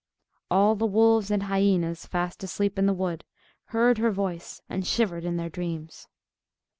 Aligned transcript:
All 0.49 0.73
the 0.73 0.87
wolves 0.87 1.29
and 1.29 1.43
hyenas, 1.43 2.07
fast 2.07 2.43
asleep 2.43 2.79
in 2.79 2.87
the 2.87 2.91
wood, 2.93 3.23
heard 3.65 3.99
her 3.99 4.09
voice, 4.09 4.59
and 4.67 4.83
shivered 4.83 5.25
in 5.25 5.37
their 5.37 5.47
dreams. 5.47 6.07